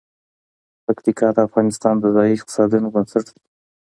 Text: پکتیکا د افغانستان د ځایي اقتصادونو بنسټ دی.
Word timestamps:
پکتیکا 0.85 1.27
د 1.35 1.37
افغانستان 1.47 1.95
د 1.99 2.05
ځایي 2.15 2.33
اقتصادونو 2.35 2.87
بنسټ 2.93 3.25
دی. 3.35 3.41